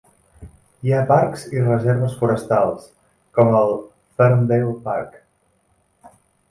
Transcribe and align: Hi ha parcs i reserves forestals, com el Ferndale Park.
Hi 0.87 0.93
ha 0.95 1.01
parcs 1.11 1.43
i 1.57 1.61
reserves 1.67 2.17
forestals, 2.21 2.89
com 3.41 3.55
el 3.61 3.77
Ferndale 4.23 4.77
Park. 4.89 5.19